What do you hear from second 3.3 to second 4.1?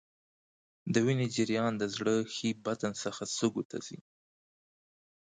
سږو ته ځي.